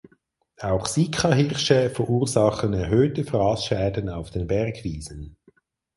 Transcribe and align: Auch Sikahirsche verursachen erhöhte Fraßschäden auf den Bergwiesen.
Auch 0.59 0.87
Sikahirsche 0.87 1.91
verursachen 1.91 2.73
erhöhte 2.73 3.23
Fraßschäden 3.23 4.09
auf 4.09 4.31
den 4.31 4.47
Bergwiesen. 4.47 5.37